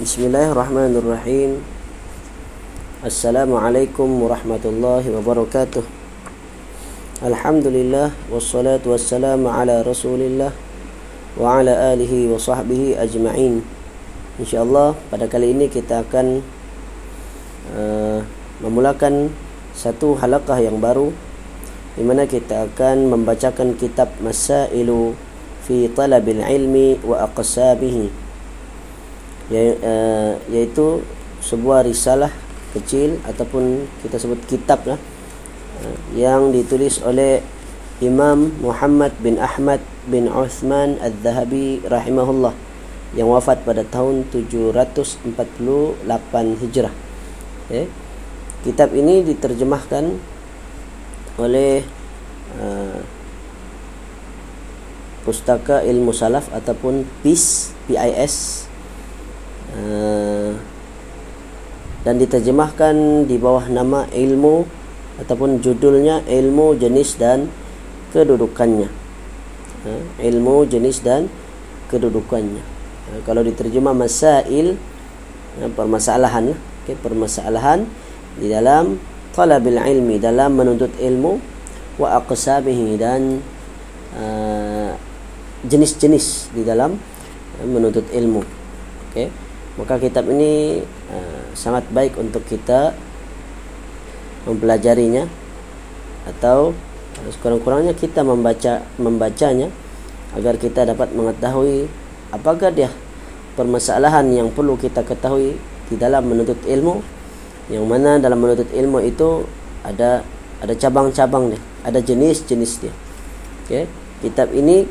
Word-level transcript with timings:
Bismillahirrahmanirrahim. 0.00 1.60
Assalamualaikum 3.04 4.08
warahmatullahi 4.24 5.12
wabarakatuh. 5.12 5.84
Alhamdulillah 7.20 8.08
Wassalatu 8.32 8.96
wassalamu 8.96 9.52
ala 9.52 9.84
rasulillah 9.84 10.56
Wa 11.36 11.60
ala 11.60 11.92
alihi 11.92 12.32
wa 12.32 12.40
sahbihi 12.40 12.96
ajma'in. 12.96 13.60
InsyaAllah 14.40 14.96
pada 15.12 15.28
kali 15.28 15.52
ini 15.52 15.68
kita 15.68 16.00
akan 16.08 16.40
uh, 17.76 18.24
Memulakan 18.64 19.28
satu 19.76 20.16
halakah 20.16 20.64
yang 20.64 20.80
baru 20.80 21.12
di 22.00 22.08
mana 22.08 22.24
kita 22.24 22.72
akan 22.72 23.12
membacakan 23.12 23.76
kitab 23.76 24.08
Masailu 24.24 25.12
fi 25.68 25.92
Talabil 25.92 26.40
Ilmi 26.40 27.04
wa 27.04 27.28
Aqsabihi 27.28 28.19
iaitu 29.50 31.02
sebuah 31.42 31.82
risalah 31.82 32.30
kecil 32.70 33.18
ataupun 33.26 33.90
kita 34.06 34.16
sebut 34.20 34.38
kitab 34.46 34.86
lah 34.86 34.98
uh, 35.82 35.98
yang 36.14 36.54
ditulis 36.54 37.02
oleh 37.02 37.42
Imam 38.00 38.54
Muhammad 38.62 39.12
bin 39.20 39.36
Ahmad 39.36 39.82
bin 40.08 40.30
Uthman 40.30 40.96
Al-Zahabi 41.02 41.84
rahimahullah 41.84 42.54
yang 43.12 43.28
wafat 43.28 43.66
pada 43.66 43.82
tahun 43.82 44.22
748 44.30 45.34
Hijrah. 46.62 46.94
Okay. 47.66 47.90
Kitab 48.62 48.94
ini 48.94 49.26
diterjemahkan 49.26 50.16
oleh 51.42 51.82
uh, 52.56 53.00
Pustaka 55.26 55.84
Ilmu 55.84 56.16
Salaf 56.16 56.48
ataupun 56.54 57.04
PIS 57.20 57.76
PIS 57.84 58.69
Eh, 59.70 60.52
dan 62.00 62.16
diterjemahkan 62.16 63.28
di 63.28 63.36
bawah 63.36 63.68
nama 63.68 64.08
ilmu 64.08 64.64
ataupun 65.20 65.60
judulnya 65.60 66.24
ilmu 66.24 66.74
jenis 66.80 67.20
dan 67.20 67.52
kedudukannya. 68.10 68.88
Uh, 69.80 70.04
ilmu 70.20 70.68
jenis 70.68 71.00
dan 71.00 71.28
kedudukannya. 71.88 72.60
Uh, 73.08 73.20
kalau 73.24 73.40
diterjemah 73.44 73.96
masail 73.96 74.76
uh, 75.60 75.70
permasalahan 75.72 76.56
okay, 76.84 76.96
permasalahan 77.00 77.84
di 78.36 78.48
dalam 78.48 79.00
talabil 79.32 79.80
ilmi 79.80 80.20
dalam 80.20 80.56
menuntut 80.56 80.92
ilmu 81.00 81.40
wa 82.00 82.16
aqsabihi 82.20 82.96
dan 82.96 83.44
jenis-jenis 85.64 86.26
uh, 86.48 86.56
di 86.56 86.62
dalam 86.64 86.96
uh, 87.60 87.66
menuntut 87.68 88.08
ilmu. 88.12 88.40
Okey 89.12 89.49
maka 89.80 89.96
kitab 89.96 90.28
ini 90.28 90.84
uh, 91.08 91.42
sangat 91.56 91.88
baik 91.88 92.20
untuk 92.20 92.44
kita 92.44 92.92
mempelajarinya 94.44 95.24
atau 96.28 96.76
sekurang-kurangnya 97.32 97.96
kita 97.96 98.20
membaca 98.20 98.84
membacanya 99.00 99.72
agar 100.36 100.60
kita 100.60 100.84
dapat 100.84 101.10
mengetahui 101.16 101.88
apakah 102.30 102.68
dia 102.70 102.92
permasalahan 103.58 104.28
yang 104.30 104.48
perlu 104.52 104.76
kita 104.76 105.00
ketahui 105.02 105.56
di 105.90 105.96
dalam 105.98 106.28
menuntut 106.28 106.60
ilmu. 106.64 107.02
Yang 107.70 107.86
mana 107.86 108.18
dalam 108.18 108.38
menuntut 108.38 108.70
ilmu 108.74 108.98
itu 109.02 109.46
ada 109.86 110.22
ada 110.60 110.74
cabang-cabang 110.76 111.54
dia 111.54 111.60
ada 111.86 111.98
jenis-jenis 111.98 112.72
dia. 112.84 112.94
Okey 113.64 113.84
kitab 114.20 114.52
ini 114.52 114.84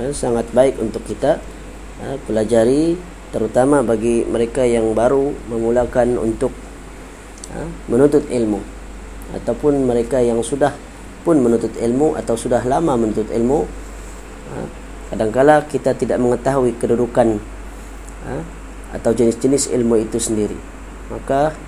uh, 0.00 0.10
sangat 0.10 0.48
baik 0.56 0.80
untuk 0.80 1.04
kita 1.04 1.38
uh, 2.00 2.16
pelajari 2.24 2.96
terutama 3.34 3.82
bagi 3.82 4.22
mereka 4.22 4.62
yang 4.62 4.94
baru 4.94 5.34
memulakan 5.50 6.14
untuk 6.22 6.54
ha, 7.50 7.66
menuntut 7.90 8.22
ilmu. 8.30 8.62
Ataupun 9.34 9.82
mereka 9.90 10.22
yang 10.22 10.38
sudah 10.38 10.70
pun 11.26 11.42
menuntut 11.42 11.74
ilmu 11.74 12.14
atau 12.14 12.38
sudah 12.38 12.62
lama 12.62 12.94
menuntut 12.94 13.26
ilmu 13.34 13.66
ha, 14.54 14.62
kadangkala 15.10 15.66
kita 15.66 15.98
tidak 15.98 16.22
mengetahui 16.22 16.78
kedudukan 16.78 17.42
ha, 18.22 18.38
atau 18.94 19.10
jenis-jenis 19.10 19.74
ilmu 19.74 19.98
itu 19.98 20.22
sendiri. 20.22 20.54
Maka 21.10 21.58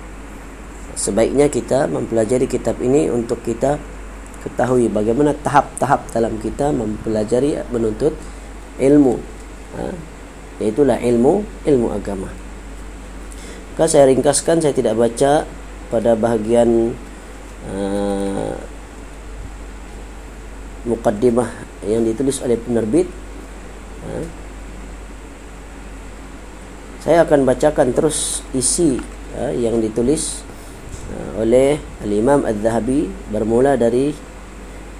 sebaiknya 0.95 1.51
kita 1.51 1.91
mempelajari 1.91 2.47
kitab 2.47 2.79
ini 2.79 3.11
untuk 3.11 3.43
kita 3.43 3.75
ketahui 4.47 4.87
bagaimana 4.87 5.35
tahap-tahap 5.35 6.07
dalam 6.15 6.39
kita 6.39 6.71
mempelajari 6.71 7.59
menuntut 7.75 8.15
ilmu 8.79 9.19
ha, 9.75 10.15
Itulah 10.57 10.97
ilmu 10.97 11.45
ilmu 11.69 11.87
agama. 11.93 12.33
Kalau 13.77 13.85
saya 13.85 14.09
ringkaskan 14.09 14.57
saya 14.57 14.73
tidak 14.73 14.97
baca 14.97 15.45
pada 15.93 16.17
bahagian 16.17 16.97
uh, 17.69 18.57
mukaddimah 20.89 21.53
yang 21.85 22.01
ditulis 22.01 22.41
oleh 22.41 22.57
penerbit. 22.57 23.05
Uh, 24.01 24.25
saya 27.05 27.21
akan 27.21 27.45
bacakan 27.45 27.93
terus 27.93 28.41
isi 28.57 28.97
uh, 29.37 29.53
yang 29.53 29.77
ditulis 29.77 30.41
uh, 31.13 31.45
oleh 31.45 31.77
Al-Imam 32.01 32.49
Al-Zahabi 32.49 33.05
bermula 33.29 33.77
dari 33.77 34.09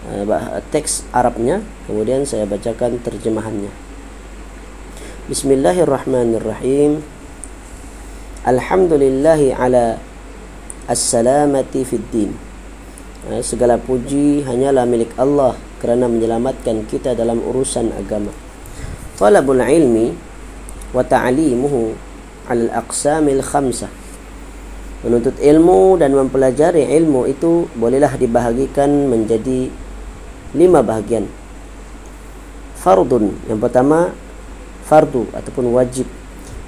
uh, 0.06 0.62
teks 0.70 1.02
Arabnya 1.10 1.66
kemudian 1.90 2.30
saya 2.30 2.46
bacakan 2.46 3.02
terjemahannya. 3.02 3.87
Bismillahirrahmanirrahim. 5.28 7.04
Alhamdulillahi 8.48 9.52
ala 9.52 10.00
As-salamati 10.88 11.84
fid 11.84 12.00
din 12.16 12.32
ha, 13.28 13.44
Segala 13.44 13.76
puji 13.76 14.48
hanyalah 14.48 14.88
milik 14.88 15.12
Allah 15.20 15.60
Kerana 15.84 16.08
menyelamatkan 16.08 16.88
kita 16.88 17.12
dalam 17.12 17.44
urusan 17.44 17.92
agama. 17.92 18.32
Talabul 19.20 19.60
ilmi 19.60 20.16
Wa 20.96 21.04
ta'alimuhu 21.04 21.92
Al 22.48 22.72
aqsamil 22.72 23.44
khamsah. 23.44 23.92
Menuntut 25.04 25.36
ilmu 25.44 26.00
dan 26.00 26.16
mempelajari 26.16 26.88
ilmu 26.88 27.28
itu 27.28 27.68
Bolehlah 27.76 28.16
dibahagikan 28.16 29.12
menjadi 29.12 29.68
Lima 30.56 30.80
bahagian. 30.80 31.28
Fardun 32.80 33.36
Yang 33.52 33.60
pertama 33.60 34.16
fardu 34.88 35.28
ataupun 35.36 35.76
wajib. 35.76 36.08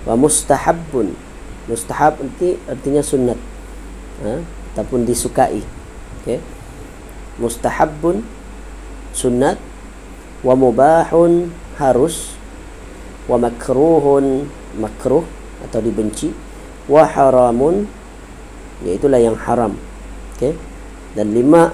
Wa 0.03 0.19
mustahabun 0.19 1.15
mustahab 1.65 2.19
nanti 2.19 2.59
artinya 2.67 3.01
sunat. 3.01 3.39
Ha? 4.25 4.43
ataupun 4.75 5.07
disukai. 5.07 5.63
Okay? 6.21 6.43
mustahabun 7.39 8.21
sunat. 9.15 9.55
Wa 10.43 10.53
mubahun 10.53 11.49
harus. 11.79 12.35
Wa 13.25 13.39
makruhun 13.39 14.49
makruh 14.75 15.23
atau 15.65 15.79
dibenci. 15.79 16.35
Wa 16.91 17.07
haramun 17.07 17.87
iaitulah 18.83 19.19
yang 19.21 19.37
haram. 19.39 19.75
Okay? 20.35 20.55
dan 21.17 21.33
lima 21.33 21.73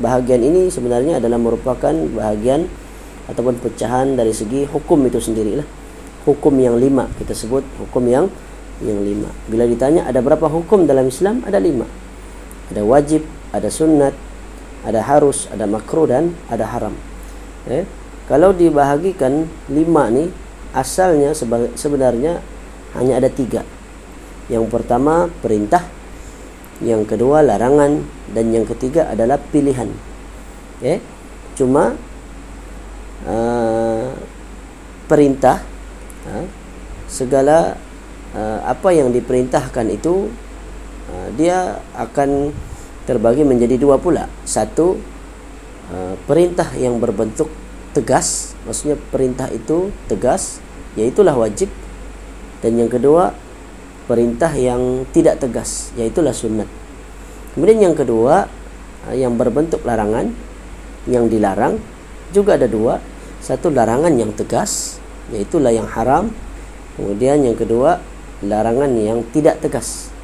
bahagian 0.00 0.42
ini 0.44 0.68
sebenarnya 0.68 1.22
adalah 1.22 1.40
merupakan 1.40 1.94
bahagian 2.12 2.68
ataupun 3.30 3.56
pecahan 3.60 4.16
dari 4.16 4.32
segi 4.32 4.68
hukum 4.68 5.04
itu 5.08 5.20
sendirilah. 5.20 5.66
Hukum 6.24 6.56
yang 6.56 6.80
lima 6.80 7.08
kita 7.20 7.36
sebut 7.36 7.64
hukum 7.80 8.04
yang 8.08 8.26
yang 8.80 9.00
lima. 9.00 9.28
Bila 9.46 9.68
ditanya 9.68 10.08
ada 10.08 10.24
berapa 10.24 10.48
hukum 10.48 10.88
dalam 10.88 11.08
Islam 11.08 11.44
ada 11.44 11.60
lima. 11.60 11.84
Ada 12.72 12.80
wajib 12.80 13.22
ada 13.52 13.68
sunat 13.68 14.16
ada 14.84 15.00
harus 15.00 15.48
ada 15.48 15.64
makruh 15.64 16.04
dan 16.04 16.36
ada 16.52 16.68
haram. 16.68 16.92
Eh? 17.64 17.88
kalau 18.28 18.52
dibahagikan 18.52 19.48
lima 19.72 20.12
ni 20.12 20.28
asalnya 20.76 21.32
sebenarnya 21.76 22.40
hanya 22.96 23.20
ada 23.20 23.28
tiga. 23.32 23.64
Yang 24.52 24.68
pertama 24.68 25.32
perintah. 25.40 25.84
Yang 26.84 27.16
kedua 27.16 27.40
larangan. 27.40 28.04
Dan 28.34 28.50
yang 28.50 28.66
ketiga 28.66 29.08
adalah 29.08 29.38
pilihan. 29.38 29.88
Eh? 30.82 30.98
cuma 31.54 31.94
uh, 33.28 34.12
perintah 35.08 35.60
uh, 36.28 36.44
segala 37.08 37.76
uh, 38.32 38.60
apa 38.64 38.92
yang 38.92 39.12
diperintahkan 39.12 39.86
itu 39.92 40.28
uh, 41.12 41.28
dia 41.36 41.80
akan 41.96 42.52
terbagi 43.04 43.44
menjadi 43.44 43.76
dua 43.76 44.00
pula. 44.00 44.28
Satu 44.48 44.96
uh, 45.92 46.14
perintah 46.24 46.68
yang 46.76 46.96
berbentuk 47.00 47.52
tegas 47.92 48.58
maksudnya 48.64 48.96
perintah 49.12 49.46
itu 49.52 49.92
tegas 50.08 50.60
yaitulah 50.96 51.36
wajib. 51.36 51.68
Dan 52.64 52.80
yang 52.80 52.88
kedua 52.88 53.36
perintah 54.04 54.52
yang 54.52 55.08
tidak 55.16 55.40
tegas 55.40 55.92
yaitulah 55.96 56.36
sunat 56.36 56.68
kemudian 57.56 57.88
yang 57.90 57.96
kedua 57.96 58.48
yang 59.12 59.36
berbentuk 59.36 59.84
larangan 59.84 60.32
yang 61.08 61.28
dilarang 61.28 61.80
juga 62.32 62.56
ada 62.56 62.68
dua 62.68 63.00
satu 63.44 63.68
larangan 63.68 64.16
yang 64.16 64.32
tegas 64.32 64.96
iaitulah 65.28 65.68
yang 65.68 65.84
haram 65.84 66.32
Kemudian 66.94 67.42
yang 67.42 67.58
kedua, 67.58 67.98
larangan 68.46 68.90
yang 68.94 69.26
tidak 69.34 69.58
tegas. 69.58 70.14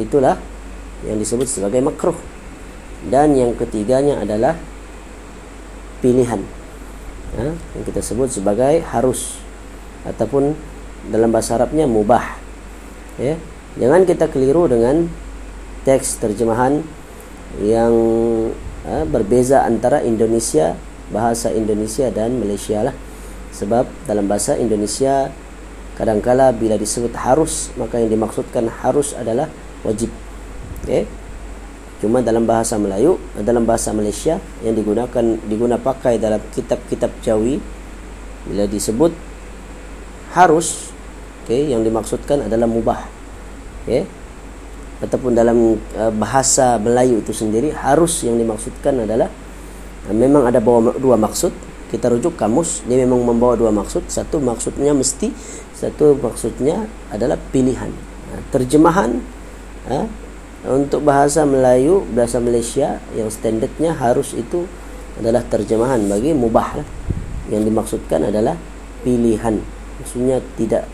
Itulah 0.00 0.40
yang 1.04 1.20
disebut 1.20 1.44
sebagai 1.44 1.84
makruh. 1.84 2.16
Dan 3.04 3.36
yang 3.36 3.52
ketiganya 3.52 4.24
adalah 4.24 4.56
pilihan. 6.00 6.40
Ha? 7.34 7.50
yang 7.50 7.82
kita 7.82 7.98
sebut 7.98 8.30
sebagai 8.30 8.78
harus 8.94 9.42
ataupun 10.06 10.54
dalam 11.10 11.34
bahasa 11.34 11.58
Arabnya 11.58 11.84
mubah. 11.84 12.38
Ya. 13.18 13.34
Jangan 13.74 14.06
kita 14.06 14.30
keliru 14.30 14.70
dengan 14.70 15.10
teks 15.82 16.22
terjemahan 16.22 16.86
yang 17.58 17.92
ha, 18.86 19.02
berbeza 19.02 19.66
antara 19.66 19.98
Indonesia, 20.06 20.78
bahasa 21.12 21.52
Indonesia 21.52 22.08
dan 22.08 22.38
Malaysia 22.38 22.84
lah. 22.84 22.94
Sebab 23.54 23.86
dalam 24.08 24.26
bahasa 24.26 24.58
Indonesia 24.58 25.30
kadangkala 25.94 26.50
bila 26.50 26.74
disebut 26.74 27.14
harus 27.14 27.70
maka 27.78 28.02
yang 28.02 28.10
dimaksudkan 28.10 28.66
harus 28.82 29.14
adalah 29.14 29.46
wajib 29.86 30.10
okay? 30.82 31.06
cuma 32.02 32.20
dalam 32.20 32.44
bahasa 32.44 32.74
Melayu 32.76 33.16
dalam 33.46 33.62
bahasa 33.62 33.94
Malaysia 33.94 34.42
yang 34.66 34.74
digunakan 34.74 35.24
diguna 35.46 35.78
pakai 35.78 36.18
dalam 36.18 36.42
kitab-kitab 36.50 37.14
Jawi 37.22 37.62
bila 38.50 38.66
disebut 38.66 39.14
harus 40.34 40.90
okay, 41.46 41.70
yang 41.70 41.86
dimaksudkan 41.86 42.50
adalah 42.50 42.66
mubah 42.66 43.06
okay? 43.86 44.02
ataupun 44.98 45.30
dalam 45.30 45.78
uh, 45.94 46.10
bahasa 46.10 46.74
Melayu 46.82 47.22
itu 47.22 47.30
sendiri 47.30 47.70
harus 47.70 48.26
yang 48.26 48.34
dimaksudkan 48.34 49.06
adalah 49.06 49.30
memang 50.12 50.44
ada 50.44 50.60
bawa 50.60 50.92
dua 51.00 51.16
maksud. 51.16 51.54
Kita 51.88 52.10
rujuk 52.10 52.34
kamus 52.34 52.82
dia 52.84 53.00
memang 53.00 53.22
membawa 53.22 53.54
dua 53.54 53.70
maksud. 53.70 54.10
Satu 54.10 54.42
maksudnya 54.42 54.92
mesti 54.92 55.30
satu 55.72 56.18
maksudnya 56.18 56.84
adalah 57.08 57.38
pilihan. 57.54 57.88
Ha, 57.88 58.34
terjemahan 58.50 59.22
ha, 59.88 60.04
untuk 60.68 61.06
bahasa 61.06 61.46
Melayu 61.46 62.02
bahasa 62.12 62.42
Malaysia 62.42 62.98
yang 63.14 63.30
standardnya 63.30 63.94
harus 63.94 64.34
itu 64.34 64.66
adalah 65.16 65.46
terjemahan 65.46 66.02
bagi 66.10 66.34
mubah 66.34 66.82
lah. 66.82 66.88
yang 67.52 67.60
dimaksudkan 67.60 68.32
adalah 68.32 68.56
pilihan. 69.04 69.60
Maksudnya 70.00 70.40
tidak 70.56 70.88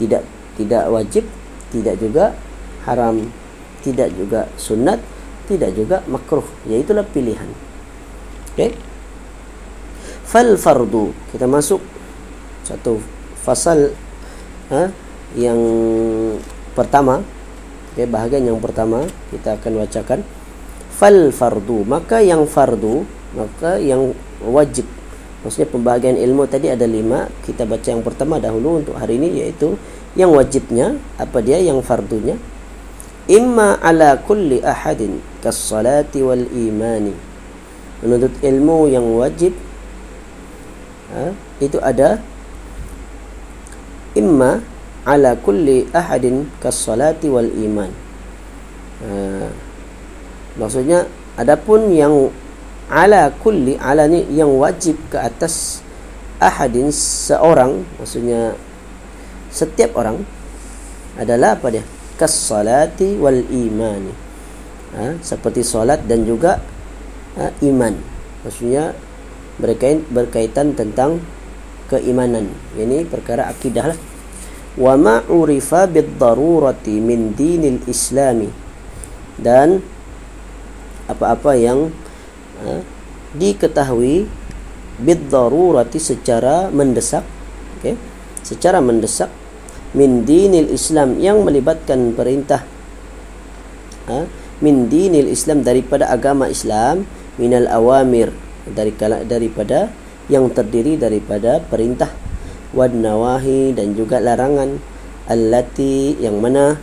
tidak 0.00 0.24
tidak 0.56 0.88
wajib 0.88 1.24
tidak 1.70 1.94
juga 2.00 2.34
haram 2.88 3.28
tidak 3.84 4.08
juga 4.16 4.48
sunat 4.56 4.98
tidak 5.46 5.76
juga 5.76 6.02
makruh. 6.08 6.44
Yaitulah 6.66 7.04
pilihan 7.04 7.69
okey. 8.60 8.76
Fal 10.28 10.54
fardu. 10.60 11.16
Kita 11.32 11.48
masuk 11.48 11.80
satu 12.62 13.00
fasal 13.40 13.96
ha, 14.68 14.92
yang 15.34 15.58
pertama. 16.76 17.24
Okay, 17.90 18.06
bahagian 18.06 18.46
yang 18.46 18.60
pertama 18.60 19.08
kita 19.32 19.56
akan 19.56 19.72
bacakan. 19.82 20.20
Fal 20.92 21.32
fardu. 21.32 21.88
Maka 21.88 22.20
yang 22.20 22.44
fardu 22.44 23.02
maka 23.32 23.80
yang 23.80 24.12
wajib. 24.44 24.84
Maksudnya 25.40 25.72
pembahagian 25.72 26.20
ilmu 26.20 26.44
tadi 26.44 26.68
ada 26.68 26.84
lima. 26.84 27.26
Kita 27.42 27.64
baca 27.64 27.88
yang 27.88 28.04
pertama 28.04 28.36
dahulu 28.36 28.84
untuk 28.84 28.94
hari 29.00 29.16
ini 29.16 29.40
yaitu 29.40 29.74
yang 30.14 30.36
wajibnya 30.36 31.00
apa 31.16 31.40
dia 31.40 31.58
yang 31.58 31.80
fardunya. 31.80 32.36
Imma 33.30 33.78
ala 33.78 34.18
kulli 34.18 34.58
ahadin 34.58 35.22
kas 35.38 35.54
salati 35.54 36.18
wal 36.18 36.50
imani 36.50 37.29
menuntut 38.00 38.32
ilmu 38.40 38.88
yang 38.88 39.04
wajib 39.16 39.52
ha, 41.12 41.32
itu 41.60 41.76
ada 41.80 42.20
imma 44.16 44.64
ala 45.04 45.36
kulli 45.36 45.88
ahadin 45.92 46.48
kas 46.60 46.76
salati 46.76 47.28
wal 47.32 47.48
iman. 47.48 47.90
Uh, 49.00 49.48
maksudnya 50.60 51.08
adapun 51.40 51.88
yang 51.92 52.28
ala 52.92 53.32
kulli 53.40 53.80
ala 53.80 54.04
ni 54.04 54.28
yang 54.34 54.52
wajib 54.60 55.00
ke 55.08 55.16
atas 55.16 55.80
ahadin 56.36 56.92
seorang 56.92 57.80
maksudnya 57.96 58.56
setiap 59.48 59.96
orang 59.96 60.20
adalah 61.16 61.56
apa 61.56 61.68
dia? 61.72 61.84
Kas 62.20 62.32
salati 62.32 63.16
wal 63.16 63.40
iman 63.40 64.30
ha, 64.94 65.16
seperti 65.22 65.62
solat 65.62 66.02
dan 66.06 66.26
juga 66.26 66.60
ha, 67.36 67.54
iman. 67.62 67.94
Maksudnya 68.46 68.96
berkaitan 69.60 70.06
berkaitan 70.08 70.66
tentang 70.74 71.20
keimanan. 71.92 72.50
Ini 72.78 73.04
perkara 73.06 73.50
akidah 73.50 73.92
lah. 73.94 73.98
Wa 74.78 74.94
ma 74.94 75.20
urifa 75.26 75.90
bid 75.90 76.16
darurati 76.16 76.96
min 77.02 77.34
dinil 77.34 77.84
islami. 77.90 78.48
Dan 79.36 79.82
apa-apa 81.10 81.58
yang 81.58 81.90
ha, 82.62 82.80
diketahui 83.34 84.26
bid 85.00 85.30
darurati 85.32 85.96
secara 85.96 86.68
mendesak 86.68 87.24
okey 87.80 87.96
secara 88.44 88.84
mendesak 88.84 89.32
min 89.96 90.22
dinil 90.28 90.70
islam 90.70 91.16
yang 91.18 91.42
melibatkan 91.42 92.12
perintah 92.14 92.62
ha, 94.06 94.28
min 94.60 94.92
dinil 94.92 95.28
islam 95.28 95.64
daripada 95.64 96.08
agama 96.08 96.48
islam 96.48 97.08
minal 97.40 97.66
awamir 97.68 98.32
dari 98.68 98.92
daripada 99.24 99.88
yang 100.30 100.52
terdiri 100.52 101.00
daripada 101.00 101.58
perintah 101.64 102.12
wan 102.76 103.02
nawahi 103.02 103.74
dan 103.74 103.96
juga 103.98 104.22
larangan 104.22 104.78
allati 105.26 106.14
yang 106.22 106.38
mana 106.38 106.78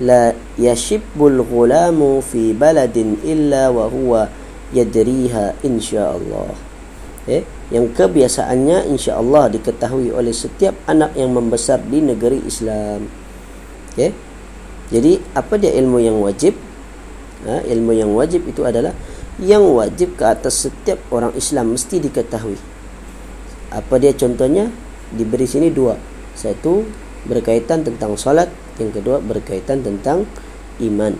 la 0.00 0.34
yashibbul 0.58 1.44
ghulamu 1.46 2.24
fi 2.24 2.56
baladin 2.56 3.20
illa 3.22 3.68
wa 3.68 3.86
huwa 3.86 4.26
yadriha 4.72 5.62
insyaallah. 5.62 6.56
Eh 7.28 7.44
yang 7.70 7.92
kebiasaannya 7.92 8.90
insyaallah 8.90 9.52
diketahui 9.52 10.10
oleh 10.10 10.34
setiap 10.34 10.74
anak 10.90 11.14
yang 11.14 11.30
membesar 11.30 11.78
di 11.86 12.02
negeri 12.02 12.42
Islam. 12.42 13.06
Okey 13.94 14.32
jadi 14.92 15.24
apa 15.32 15.56
dia 15.56 15.72
ilmu 15.72 16.04
yang 16.04 16.20
wajib 16.20 16.52
ha, 17.46 17.62
ilmu 17.66 17.92
yang 17.94 18.10
wajib 18.14 18.46
itu 18.46 18.62
adalah 18.66 18.94
yang 19.40 19.64
wajib 19.64 20.14
ke 20.18 20.24
atas 20.28 20.68
setiap 20.68 21.00
orang 21.08 21.32
Islam 21.34 21.72
mesti 21.72 21.98
diketahui. 21.98 22.58
Apa 23.72 23.96
dia 23.96 24.12
contohnya? 24.12 24.68
Diberi 25.12 25.48
sini 25.48 25.72
dua. 25.72 25.96
Satu 26.36 26.84
berkaitan 27.24 27.84
tentang 27.84 28.16
salat 28.16 28.48
yang 28.80 28.92
kedua 28.92 29.20
berkaitan 29.20 29.84
tentang 29.84 30.24
iman. 30.80 31.16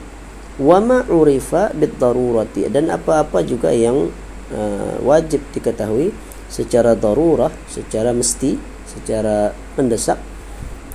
Wa 0.60 0.78
ma 0.84 1.04
urifa 1.08 1.72
bid 1.72 1.96
darurati 1.96 2.68
dan 2.68 2.92
apa-apa 2.92 3.40
juga 3.40 3.72
yang 3.72 4.12
uh, 4.52 4.96
wajib 5.00 5.40
diketahui 5.56 6.12
secara 6.52 6.92
darurah 6.92 7.48
secara 7.72 8.12
mesti 8.12 8.60
secara 8.84 9.56
mendesak 9.80 10.20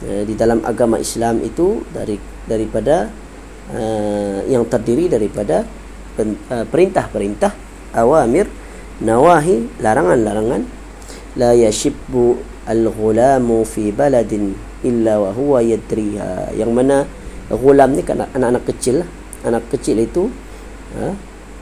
uh, 0.06 0.22
di 0.22 0.38
dalam 0.38 0.62
agama 0.62 1.02
Islam 1.02 1.42
itu 1.42 1.82
dari 1.90 2.22
daripada 2.46 3.10
uh, 3.74 4.44
yang 4.48 4.64
terdiri 4.68 5.12
daripada 5.12 5.64
uh, 6.20 6.66
perintah-perintah 6.68 7.52
awamir 7.96 8.48
nawahi 9.02 9.82
larangan-larangan. 9.82 10.62
La 11.38 11.54
yashibbu 11.54 12.38
al-ghulamu 12.66 13.62
fi 13.62 13.94
baladin 13.94 14.58
illa 14.82 15.22
wa 15.22 15.30
huwa 15.32 15.62
yadriha. 15.62 16.58
Yang 16.58 16.72
mana 16.74 16.98
ghulam 17.48 17.94
ni 17.94 18.04
kan 18.04 18.26
anak-anak 18.26 18.64
kecil 18.68 19.06
lah. 19.06 19.10
anak 19.46 19.64
kecil 19.70 20.02
itu 20.02 20.28
ha, 20.98 21.14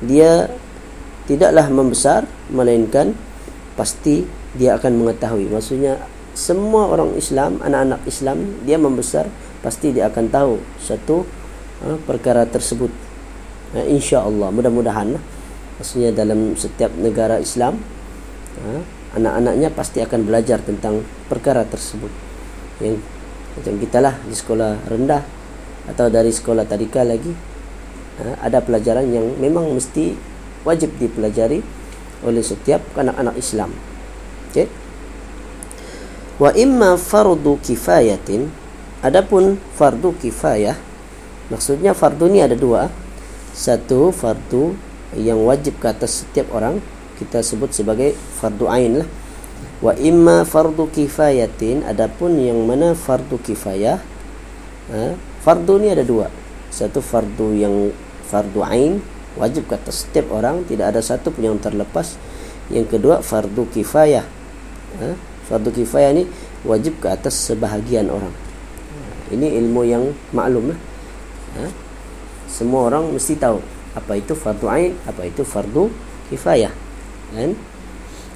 dia 0.01 0.49
tidaklah 1.29 1.69
membesar 1.69 2.25
melainkan 2.49 3.13
pasti 3.75 4.23
dia 4.55 4.77
akan 4.79 5.05
mengetahui. 5.05 5.51
Maksudnya 5.51 5.99
semua 6.35 6.91
orang 6.91 7.15
Islam 7.15 7.59
anak-anak 7.59 8.01
Islam 8.07 8.37
dia 8.63 8.79
membesar 8.79 9.27
pasti 9.59 9.91
dia 9.91 10.07
akan 10.07 10.25
tahu 10.29 10.53
satu 10.79 11.25
ha, 11.85 11.95
perkara 12.03 12.43
tersebut 12.49 12.89
ha, 13.77 13.85
insya-Allah 13.85 14.49
mudah-mudahan 14.49 15.15
lah. 15.15 15.23
maksudnya 15.77 16.09
dalam 16.11 16.57
setiap 16.57 16.89
negara 16.97 17.37
Islam 17.37 17.77
ha, 18.59 18.81
anak-anaknya 19.15 19.69
pasti 19.71 20.01
akan 20.01 20.25
belajar 20.25 20.59
tentang 20.65 21.05
perkara 21.29 21.63
tersebut 21.63 22.09
yang 22.83 22.99
macam 23.55 23.73
kita 23.79 24.03
lah 24.03 24.17
di 24.27 24.35
sekolah 24.35 24.91
rendah 24.91 25.23
atau 25.85 26.11
dari 26.11 26.33
sekolah 26.33 26.67
tadika 26.67 27.05
lagi 27.05 27.31
ada 28.43 28.59
pelajaran 28.59 29.07
yang 29.11 29.37
memang 29.39 29.71
mesti 29.71 30.15
wajib 30.67 30.91
dipelajari 30.99 31.63
oleh 32.25 32.43
setiap 32.43 32.81
anak-anak 32.97 33.35
Islam 33.37 33.71
okay? 34.49 34.67
wa 36.41 36.51
imma 36.55 36.95
fardu 36.99 37.59
kifayatin 37.63 38.51
adapun 39.03 39.61
fardu 39.75 40.15
kifayah 40.19 40.75
maksudnya 41.49 41.93
fardu 41.93 42.25
ni 42.29 42.41
ada 42.41 42.57
dua. 42.57 42.89
Satu 43.55 44.11
fardu 44.11 44.75
yang 45.15 45.39
wajib 45.47 45.79
ke 45.79 45.87
atas 45.87 46.25
setiap 46.25 46.51
orang 46.51 46.83
kita 47.15 47.39
sebut 47.39 47.71
sebagai 47.71 48.11
fardu 48.39 48.65
ain 48.67 49.03
lah. 49.03 49.09
Wa 49.79 49.95
imma 49.95 50.43
fardu 50.43 50.91
kifayatin 50.91 51.87
adapun 51.87 52.35
yang 52.39 52.59
mana 52.67 52.95
fardu 52.95 53.39
kifayah 53.39 53.99
ha, 54.91 55.15
fardu 55.43 55.73
ni 55.79 55.87
ada 55.91 56.03
dua. 56.03 56.27
Satu 56.67 56.99
fardu 56.99 57.55
yang 57.55 57.95
fardu 58.27 58.59
ain 58.67 58.99
wajib 59.39 59.67
kata 59.71 59.91
setiap 59.91 60.31
orang 60.31 60.63
tidak 60.67 60.95
ada 60.95 60.99
satu 60.99 61.31
pun 61.31 61.47
yang 61.47 61.57
terlepas. 61.59 62.19
Yang 62.67 62.97
kedua 62.99 63.23
fardu 63.23 63.71
kifayah 63.71 64.25
ha, 64.99 65.07
fardu 65.47 65.71
kifayah 65.71 66.11
ni 66.11 66.27
wajib 66.67 66.99
ke 66.99 67.07
atas 67.07 67.39
sebahagian 67.39 68.11
orang. 68.11 68.33
Ini 69.31 69.57
ilmu 69.63 69.81
yang 69.87 70.11
maklum 70.35 70.75
lah 70.75 70.79
ha, 71.57 71.65
semua 72.51 72.91
orang 72.91 73.11
mesti 73.11 73.39
tahu 73.39 73.59
apa 73.95 74.11
itu 74.19 74.35
fardu 74.35 74.67
ain 74.67 74.91
apa 75.07 75.23
itu 75.23 75.41
fardu 75.47 75.87
kifayah 76.27 76.73
kan 77.31 77.55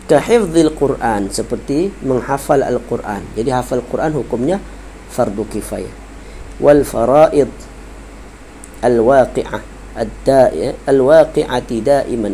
kahifdzil 0.10 0.74
Quran 0.74 1.30
seperti 1.30 1.94
menghafal 2.02 2.66
Al-Quran. 2.66 3.22
Jadi 3.38 3.50
hafal 3.54 3.86
Quran 3.86 4.18
hukumnya 4.18 4.58
fardu 5.14 5.46
kifayah. 5.46 5.94
Wal 6.58 6.82
faraid 6.82 7.54
al-waqi'ah 8.82 9.62
ad-da'i 9.94 10.74
al-waqi'ati 10.90 11.78
da'iman. 11.86 12.34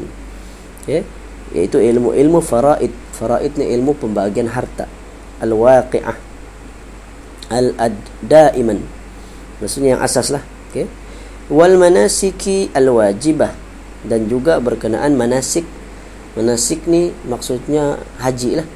Okay. 0.87 1.03
Iaitu 1.51 1.83
ilmu-ilmu 1.83 2.39
faraid. 2.39 2.95
Faraid 3.11 3.59
ni 3.59 3.67
ilmu 3.75 3.91
pembagian 3.99 4.47
harta. 4.47 4.87
Al-waqi'ah 5.43 6.15
al-da'iman. 7.51 8.79
Maksudnya 9.59 9.99
yang 9.99 10.01
asas 10.01 10.31
lah. 10.31 10.43
Okay. 10.75 10.91
Wal 11.47 11.79
manasiki 11.79 12.67
al-wajibah 12.75 13.55
dan 14.03 14.27
juga 14.27 14.59
berkenaan 14.59 15.15
manasik 15.15 15.63
manasik 16.35 16.83
ni 16.85 17.15
maksudnya 17.25 17.95
haji 18.19 18.59
lah 18.59 18.67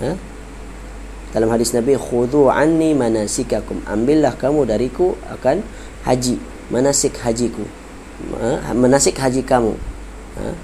ha? 0.00 0.10
dalam 1.36 1.52
hadis 1.52 1.76
Nabi 1.76 2.00
khudu 2.00 2.48
anni 2.48 2.96
manasikakum 2.96 3.84
ambillah 3.84 4.34
kamu 4.40 4.64
dariku 4.64 5.14
akan 5.28 5.60
haji 6.08 6.40
manasik 6.72 7.20
hajiku 7.20 7.68
ha? 8.40 8.72
manasik 8.72 9.20
haji 9.20 9.44
kamu 9.44 9.76
ha? 10.40 10.56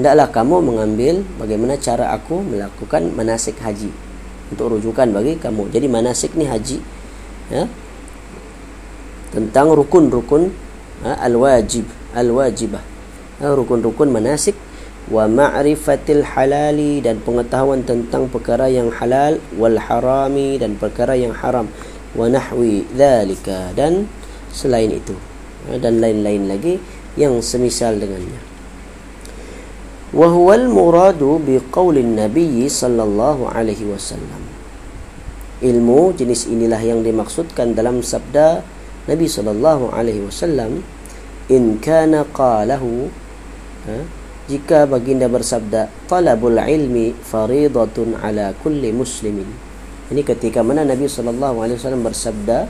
hendaklah 0.00 0.32
kamu 0.32 0.56
mengambil 0.64 1.14
bagaimana 1.36 1.76
cara 1.76 2.08
aku 2.16 2.40
melakukan 2.40 3.12
manasik 3.12 3.60
haji 3.60 3.92
untuk 4.48 4.72
rujukan 4.72 5.12
bagi 5.12 5.36
kamu 5.36 5.68
jadi 5.68 5.86
manasik 5.92 6.32
ni 6.40 6.48
haji 6.48 6.80
ha? 7.52 7.68
Tentang 9.30 9.72
rukun-rukun 9.74 10.52
ha? 11.02 11.18
al-wajib 11.26 11.86
al-wajibah 12.14 12.82
ha? 13.42 13.46
rukun-rukun 13.52 14.10
manasik 14.10 14.54
wa 15.06 15.30
ma'rifatil 15.30 16.26
halali 16.34 16.98
dan 16.98 17.22
pengetahuan 17.22 17.86
tentang 17.86 18.26
perkara 18.26 18.66
yang 18.66 18.90
halal 18.90 19.38
wal 19.54 19.78
harami 19.78 20.58
dan 20.58 20.74
perkara 20.74 21.14
yang 21.14 21.30
haram 21.30 21.70
wa 22.18 22.26
nahwi 22.26 22.82
dhalika 22.90 23.70
dan 23.78 24.10
selain 24.50 24.90
itu 24.90 25.14
ha, 25.70 25.78
dan 25.78 26.02
lain-lain 26.02 26.50
lagi 26.50 26.74
yang 27.14 27.38
semisal 27.38 27.94
dengannya 28.02 28.42
wa 30.10 30.26
huwal 30.26 30.66
muradu 30.66 31.38
bi 31.38 31.62
qaulin 31.70 32.18
nabiy 32.18 32.66
sallallahu 32.66 33.46
alaihi 33.50 33.86
wasallam 33.86 34.42
ilmu 35.62 36.14
jenis 36.18 36.50
inilah 36.50 36.82
yang 36.82 37.00
dimaksudkan 37.06 37.78
dalam 37.78 38.02
sabda 38.02 38.62
Nabi 39.06 39.26
sallallahu 39.30 39.94
alaihi 39.94 40.26
wasallam 40.26 40.82
in 41.46 41.78
kana 41.78 42.26
qalahu 42.34 43.06
ha? 43.86 44.02
jika 44.50 44.86
baginda 44.86 45.30
bersabda 45.30 45.90
talabul 46.10 46.58
ilmi 46.58 47.14
faridatun 47.14 48.18
ala 48.18 48.54
kulli 48.62 48.90
muslimin. 48.90 49.46
Ini 50.10 50.22
ketika 50.22 50.62
mana 50.62 50.86
Nabi 50.86 51.06
sallallahu 51.10 51.66
alaihi 51.66 51.78
wasallam 51.78 52.02
bersabda 52.06 52.66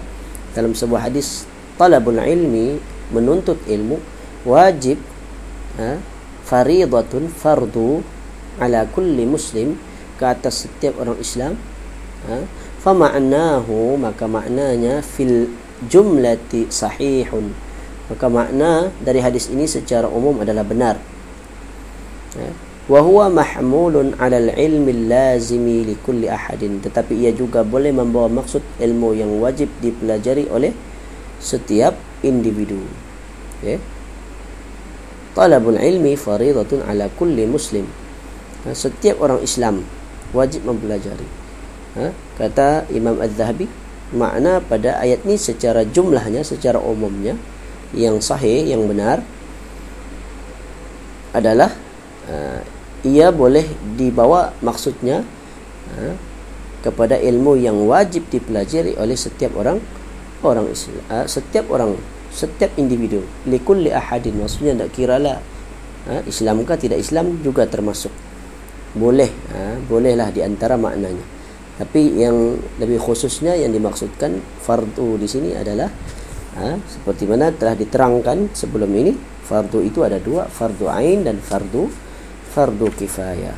dalam 0.57 0.73
sebuah 0.73 1.09
hadis 1.09 1.45
talabul 1.76 2.16
ilmi 2.16 2.81
menuntut 3.12 3.61
ilmu 3.69 4.00
wajib 4.49 4.97
ha, 5.76 6.00
faridatun 6.49 7.28
fardu 7.28 8.00
ala 8.57 8.88
kulli 8.88 9.28
muslim 9.28 9.76
ke 10.16 10.25
atas 10.25 10.64
setiap 10.64 10.97
orang 10.97 11.21
Islam 11.21 11.61
ha, 12.25 12.40
fa 12.81 12.97
ma'nahu 12.97 14.00
maka 14.00 14.25
maknanya 14.25 15.05
fil 15.05 15.52
jumlati 15.85 16.73
sahihun. 16.73 17.52
Maka 18.06 18.26
makna 18.30 18.95
dari 19.02 19.18
hadis 19.21 19.50
ini 19.50 19.66
secara 19.66 20.06
umum 20.09 20.40
adalah 20.40 20.62
benar. 20.62 20.97
Ya. 22.37 22.52
wa 22.87 23.02
huwa 23.02 23.26
mahmulun 23.42 24.14
'ala 24.14 24.38
al-'ilmi 24.38 24.95
al-lazimi 24.95 25.83
li 25.83 25.99
kulli 25.99 26.30
ahadin. 26.30 26.78
Tetapi 26.78 27.18
ia 27.18 27.35
juga 27.35 27.66
boleh 27.66 27.90
membawa 27.90 28.30
maksud 28.30 28.62
ilmu 28.78 29.11
yang 29.18 29.42
wajib 29.42 29.66
dipelajari 29.83 30.47
oleh 30.54 30.71
setiap 31.42 31.99
individu. 32.23 32.78
Ya. 33.64 33.83
Talabul 35.35 35.83
ilmi 35.83 36.14
faridatun 36.14 36.87
'ala 36.87 37.11
kulli 37.18 37.42
muslim. 37.45 37.90
Ha, 38.64 38.71
setiap 38.71 39.18
orang 39.18 39.42
Islam 39.42 39.83
wajib 40.30 40.62
mempelajari. 40.62 41.26
Ha, 41.99 42.14
kata 42.38 42.87
Imam 42.95 43.18
Az-Zahabi 43.18 43.66
makna 44.15 44.63
pada 44.63 45.03
ayat 45.03 45.27
ni 45.27 45.35
secara 45.35 45.83
jumlahnya 45.83 46.47
secara 46.47 46.79
umumnya 46.79 47.35
yang 47.91 48.23
sahih 48.23 48.63
yang 48.63 48.87
benar 48.87 49.23
adalah 51.35 51.75
uh, 52.31 52.63
ia 53.03 53.35
boleh 53.35 53.67
dibawa 53.99 54.55
maksudnya 54.63 55.27
uh, 55.99 56.15
kepada 56.87 57.19
ilmu 57.19 57.59
yang 57.59 57.83
wajib 57.91 58.31
dipelajari 58.31 58.95
oleh 58.95 59.19
setiap 59.19 59.59
orang 59.59 59.83
orang 60.47 60.71
Islam 60.71 61.03
uh, 61.11 61.27
setiap 61.27 61.67
orang 61.75 61.99
setiap 62.31 62.71
individu. 62.79 63.25
Likulli 63.49 63.91
ahadin 63.91 64.39
maksudnya 64.39 64.87
tak 64.87 64.95
kiralah 64.95 65.43
uh, 66.07 66.23
Islam 66.31 66.63
ke 66.63 66.79
tidak 66.79 67.03
Islam 67.03 67.43
juga 67.43 67.67
termasuk. 67.67 68.15
Boleh 68.95 69.29
uh, 69.51 69.77
bolehlah 69.91 70.31
di 70.31 70.47
antara 70.47 70.79
maknanya 70.79 71.36
tapi 71.76 72.16
yang 72.16 72.56
lebih 72.80 72.97
khususnya 72.97 73.52
yang 73.52 73.68
dimaksudkan 73.68 74.40
fardu 74.64 75.21
di 75.21 75.28
sini 75.28 75.52
adalah 75.52 75.92
uh, 76.56 76.76
seperti 76.88 77.28
mana 77.28 77.52
telah 77.52 77.76
diterangkan 77.76 78.49
sebelum 78.56 78.88
ini 78.97 79.12
fardu 79.45 79.85
itu 79.85 80.00
ada 80.00 80.16
dua 80.16 80.49
fardu 80.49 80.88
ain 80.88 81.21
dan 81.21 81.37
fardu 81.37 81.85
fardu 82.56 82.88
kifayah. 82.97 83.52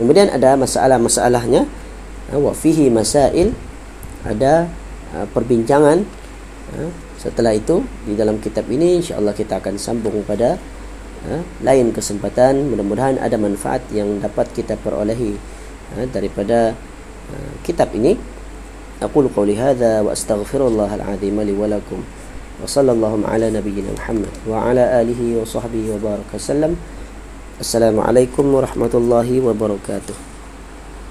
Kemudian 0.00 0.32
ada 0.32 0.56
masalah-masalahnya 0.56 1.68
ha, 2.32 2.40
wa 2.40 2.56
fihi 2.56 2.88
masail 2.88 3.52
ada 4.24 4.72
ha, 5.12 5.28
perbincangan 5.28 6.00
ha, 6.72 6.88
setelah 7.20 7.52
itu 7.52 7.84
di 8.08 8.16
dalam 8.16 8.40
kitab 8.40 8.64
ini 8.72 9.04
insyaallah 9.04 9.36
kita 9.36 9.60
akan 9.60 9.76
sambung 9.76 10.24
pada 10.24 10.56
lain 11.60 11.92
kesempatan 11.92 12.72
mudah-mudahan 12.72 13.20
ada 13.20 13.36
manfaat 13.36 13.84
yang 13.92 14.24
dapat 14.24 14.48
kita 14.56 14.80
perolehi 14.80 15.36
daripada 16.16 16.72
kitab 17.66 17.92
ini 17.94 18.16
aqulu 19.00 19.28
qawli 19.32 19.56
hadha 19.56 20.04
wa 20.04 20.12
astaghfirullahal 20.12 21.02
azim 21.02 21.36
li 21.40 21.52
wa 21.56 21.66
lakum 21.66 22.04
wa 22.60 22.68
sallallahu 22.68 23.24
ala 23.24 23.48
nabiyyina 23.48 23.92
muhammad 23.96 24.32
wa 24.44 24.68
ala 24.68 25.00
alihi 25.00 25.40
wa 25.40 25.44
sahbihi 25.48 25.96
wa 25.96 25.98
baraka 26.20 26.36
sallam 26.36 26.76